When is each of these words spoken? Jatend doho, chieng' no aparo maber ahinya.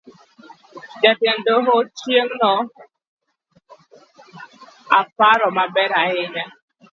Jatend 1.01 1.41
doho, 1.45 1.75
chieng' 1.97 2.35
no 2.41 2.53
aparo 4.99 5.47
maber 5.57 5.91
ahinya. 6.01 6.45